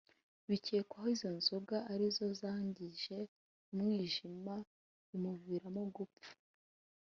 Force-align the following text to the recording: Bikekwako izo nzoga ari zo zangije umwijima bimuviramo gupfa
Bikekwako 0.49 1.09
izo 1.13 1.29
nzoga 1.37 1.77
ari 1.93 2.05
zo 2.15 2.27
zangije 2.41 3.17
umwijima 3.71 4.55
bimuviramo 5.07 5.83
gupfa 5.95 6.31